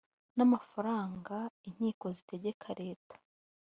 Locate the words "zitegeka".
2.15-2.67